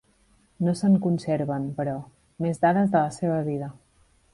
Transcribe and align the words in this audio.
No 0.67 0.73
se'n 0.79 0.95
conserven, 1.03 1.69
però, 1.81 1.95
més 2.47 2.67
dades 2.67 2.95
de 2.97 3.05
la 3.07 3.17
seva 3.23 3.41
vida. 3.55 3.75